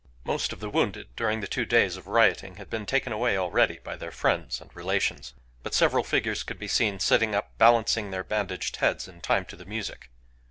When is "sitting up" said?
6.99-7.55